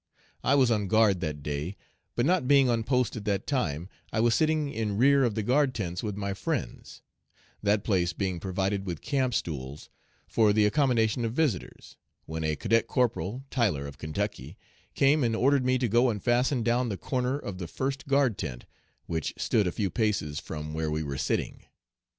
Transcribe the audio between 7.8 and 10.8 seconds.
place being provided with camp stools for the